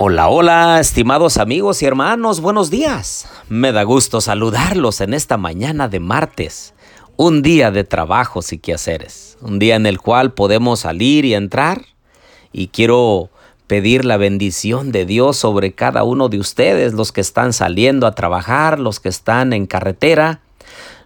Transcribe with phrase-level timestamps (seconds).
[0.00, 3.28] Hola, hola, estimados amigos y hermanos, buenos días.
[3.48, 6.72] Me da gusto saludarlos en esta mañana de martes,
[7.16, 11.84] un día de trabajos y quehaceres, un día en el cual podemos salir y entrar
[12.52, 13.30] y quiero
[13.66, 18.14] pedir la bendición de Dios sobre cada uno de ustedes, los que están saliendo a
[18.14, 20.42] trabajar, los que están en carretera,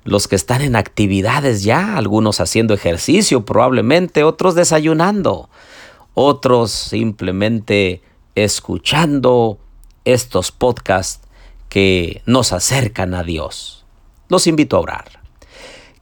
[0.05, 5.49] los que están en actividades ya, algunos haciendo ejercicio probablemente, otros desayunando,
[6.13, 8.03] otros simplemente
[8.35, 9.59] escuchando
[10.05, 11.27] estos podcasts
[11.69, 13.85] que nos acercan a Dios.
[14.29, 15.23] Los invito a orar.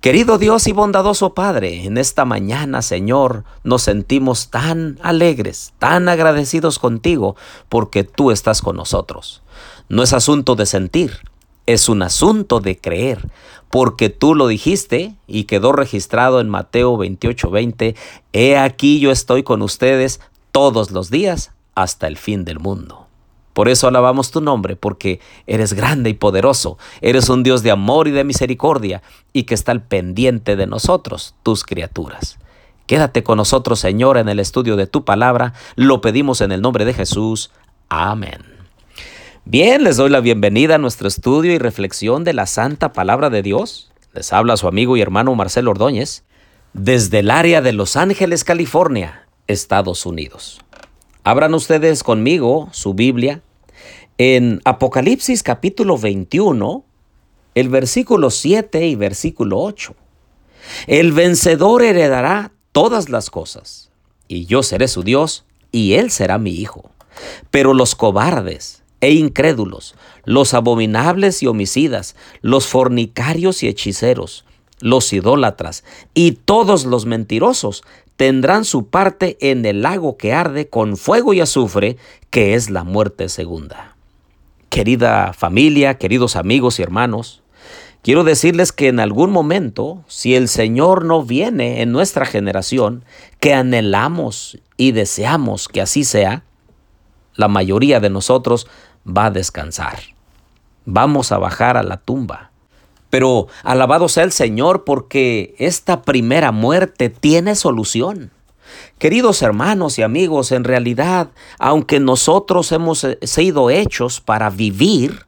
[0.01, 6.79] Querido Dios y bondadoso Padre, en esta mañana, Señor, nos sentimos tan alegres, tan agradecidos
[6.79, 7.37] contigo,
[7.69, 9.43] porque tú estás con nosotros.
[9.91, 11.19] No es asunto de sentir,
[11.67, 13.29] es un asunto de creer,
[13.69, 17.95] porque tú lo dijiste y quedó registrado en Mateo 28:20,
[18.33, 23.07] He aquí yo estoy con ustedes todos los días hasta el fin del mundo.
[23.53, 28.09] Por eso alabamos tu nombre, porque eres grande y poderoso, eres un Dios de amor
[28.09, 32.39] y de misericordia, y que está al pendiente de nosotros, tus criaturas.
[32.87, 36.85] Quédate con nosotros, Señor, en el estudio de tu palabra, lo pedimos en el nombre
[36.85, 37.51] de Jesús.
[37.89, 38.43] Amén.
[39.45, 43.43] Bien, les doy la bienvenida a nuestro estudio y reflexión de la Santa Palabra de
[43.43, 43.91] Dios.
[44.13, 46.25] Les habla su amigo y hermano Marcelo Ordóñez,
[46.73, 50.61] desde el área de Los Ángeles, California, Estados Unidos.
[51.23, 53.43] Abran ustedes conmigo su Biblia
[54.17, 56.83] en Apocalipsis capítulo 21,
[57.55, 59.95] el versículo 7 y versículo 8.
[60.87, 63.91] El vencedor heredará todas las cosas,
[64.29, 66.91] y yo seré su Dios, y él será mi hijo.
[67.51, 74.47] Pero los cobardes e incrédulos, los abominables y homicidas, los fornicarios y hechiceros,
[74.81, 77.85] los idólatras y todos los mentirosos
[78.17, 81.97] tendrán su parte en el lago que arde con fuego y azufre,
[82.29, 83.97] que es la muerte segunda.
[84.69, 87.43] Querida familia, queridos amigos y hermanos,
[88.03, 93.05] quiero decirles que en algún momento, si el Señor no viene en nuestra generación,
[93.41, 96.45] que anhelamos y deseamos que así sea,
[97.35, 98.67] la mayoría de nosotros
[99.07, 99.99] va a descansar.
[100.85, 102.50] Vamos a bajar a la tumba
[103.11, 108.31] pero alabado sea el Señor porque esta primera muerte tiene solución.
[108.99, 115.27] Queridos hermanos y amigos, en realidad, aunque nosotros hemos eh, sido hechos para vivir,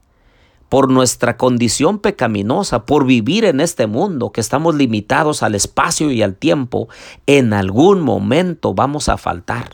[0.69, 6.23] por nuestra condición pecaminosa, por vivir en este mundo, que estamos limitados al espacio y
[6.23, 6.89] al tiempo,
[7.27, 9.69] en algún momento vamos a faltar.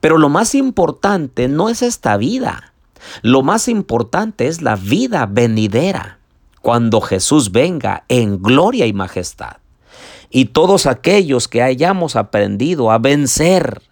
[0.00, 2.74] Pero lo más importante no es esta vida,
[3.22, 6.18] lo más importante es la vida venidera
[6.62, 9.56] cuando Jesús venga en gloria y majestad.
[10.30, 13.82] Y todos aquellos que hayamos aprendido a vencer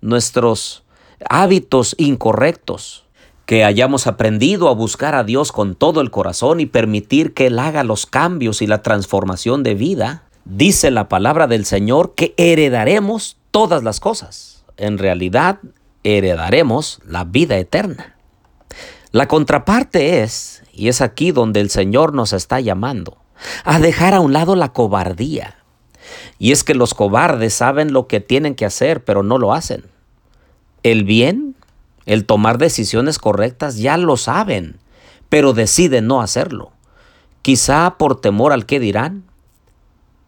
[0.00, 0.84] nuestros
[1.28, 3.04] hábitos incorrectos,
[3.46, 7.58] que hayamos aprendido a buscar a Dios con todo el corazón y permitir que Él
[7.58, 13.36] haga los cambios y la transformación de vida, dice la palabra del Señor que heredaremos
[13.50, 14.64] todas las cosas.
[14.76, 15.58] En realidad,
[16.04, 18.16] heredaremos la vida eterna.
[19.10, 23.18] La contraparte es, y es aquí donde el Señor nos está llamando,
[23.64, 25.56] a dejar a un lado la cobardía.
[26.38, 29.84] Y es que los cobardes saben lo que tienen que hacer, pero no lo hacen.
[30.82, 31.54] El bien,
[32.06, 34.78] el tomar decisiones correctas, ya lo saben,
[35.28, 36.72] pero deciden no hacerlo.
[37.42, 39.24] Quizá por temor al que dirán,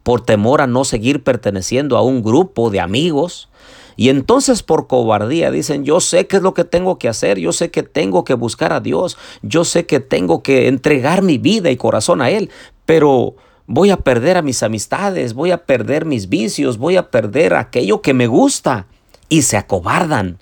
[0.03, 3.49] por temor a no seguir perteneciendo a un grupo de amigos,
[3.97, 7.53] y entonces por cobardía dicen, yo sé qué es lo que tengo que hacer, yo
[7.53, 11.71] sé que tengo que buscar a Dios, yo sé que tengo que entregar mi vida
[11.71, 12.51] y corazón a Él,
[12.87, 17.55] pero voy a perder a mis amistades, voy a perder mis vicios, voy a perder
[17.55, 18.87] aquello que me gusta.
[19.29, 20.39] Y se acobardan.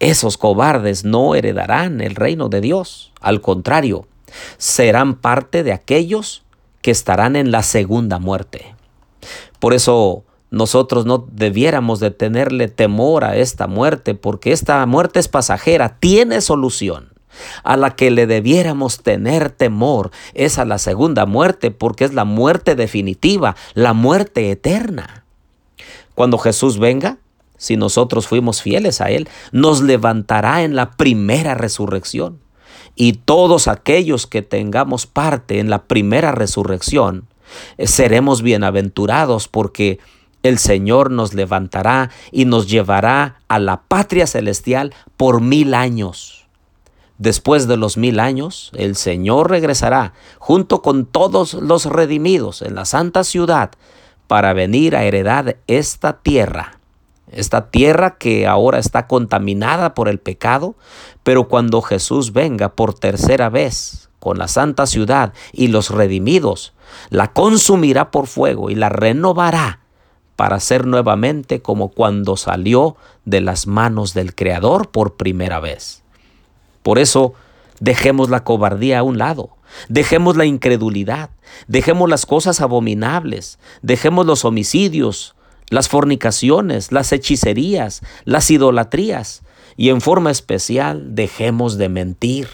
[0.00, 3.12] Esos cobardes no heredarán el reino de Dios.
[3.20, 4.06] Al contrario,
[4.56, 6.42] serán parte de aquellos
[6.82, 8.74] que estarán en la segunda muerte.
[9.58, 10.23] Por eso
[10.54, 16.40] nosotros no debiéramos de tenerle temor a esta muerte, porque esta muerte es pasajera, tiene
[16.40, 17.12] solución.
[17.64, 22.24] A la que le debiéramos tener temor es a la segunda muerte, porque es la
[22.24, 25.24] muerte definitiva, la muerte eterna.
[26.14, 27.18] Cuando Jesús venga,
[27.56, 32.38] si nosotros fuimos fieles a Él, nos levantará en la primera resurrección.
[32.94, 37.26] Y todos aquellos que tengamos parte en la primera resurrección,
[37.76, 39.98] eh, seremos bienaventurados porque
[40.44, 46.46] el Señor nos levantará y nos llevará a la patria celestial por mil años.
[47.16, 52.84] Después de los mil años, el Señor regresará junto con todos los redimidos en la
[52.84, 53.70] santa ciudad
[54.26, 56.78] para venir a heredar esta tierra,
[57.32, 60.74] esta tierra que ahora está contaminada por el pecado,
[61.22, 66.74] pero cuando Jesús venga por tercera vez con la santa ciudad y los redimidos,
[67.08, 69.83] la consumirá por fuego y la renovará
[70.36, 76.02] para ser nuevamente como cuando salió de las manos del Creador por primera vez.
[76.82, 77.34] Por eso,
[77.80, 79.50] dejemos la cobardía a un lado,
[79.88, 81.30] dejemos la incredulidad,
[81.68, 85.34] dejemos las cosas abominables, dejemos los homicidios,
[85.70, 89.42] las fornicaciones, las hechicerías, las idolatrías,
[89.76, 92.48] y en forma especial dejemos de mentir.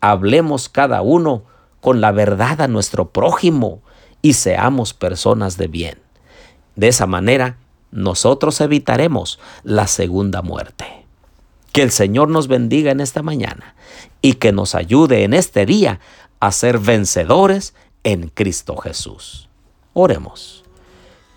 [0.00, 1.44] Hablemos cada uno
[1.80, 3.80] con la verdad a nuestro prójimo
[4.22, 5.98] y seamos personas de bien.
[6.76, 7.56] De esa manera,
[7.90, 10.86] nosotros evitaremos la segunda muerte.
[11.72, 13.74] Que el Señor nos bendiga en esta mañana
[14.20, 16.00] y que nos ayude en este día
[16.40, 17.74] a ser vencedores
[18.04, 19.48] en Cristo Jesús.
[19.92, 20.64] Oremos.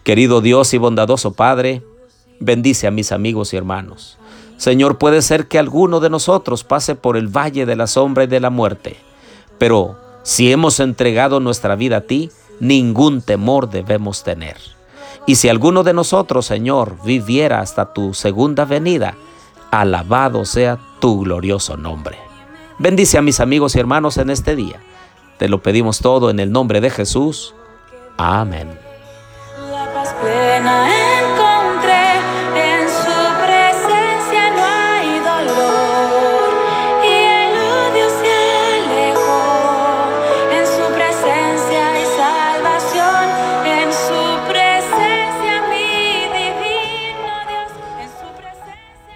[0.03, 1.83] Querido Dios y bondadoso Padre,
[2.39, 4.17] bendice a mis amigos y hermanos.
[4.57, 8.27] Señor, puede ser que alguno de nosotros pase por el valle de la sombra y
[8.27, 8.97] de la muerte,
[9.57, 14.74] pero si hemos entregado nuestra vida a ti, ningún temor debemos tener.
[15.25, 19.15] Y si alguno de nosotros, Señor, viviera hasta tu segunda venida,
[19.71, 22.17] alabado sea tu glorioso nombre.
[22.77, 24.81] Bendice a mis amigos y hermanos en este día.
[25.37, 27.53] Te lo pedimos todo en el nombre de Jesús.
[28.17, 28.77] Amén.